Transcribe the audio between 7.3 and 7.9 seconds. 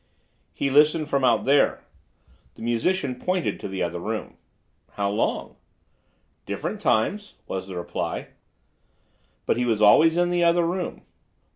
was the placid